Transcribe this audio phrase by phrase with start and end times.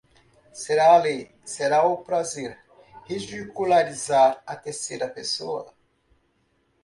[0.51, 2.57] Será a lei, será o prazer
[3.05, 5.71] ridicularizar a terceira pessoa?